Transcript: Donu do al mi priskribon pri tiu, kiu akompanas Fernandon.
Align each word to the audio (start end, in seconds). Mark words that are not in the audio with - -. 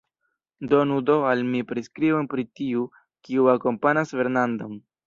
Donu 0.71 0.95
do 1.09 1.17
al 1.33 1.43
mi 1.51 1.61
priskribon 1.73 2.33
pri 2.33 2.49
tiu, 2.63 2.89
kiu 3.31 3.55
akompanas 3.57 4.19
Fernandon. 4.21 4.79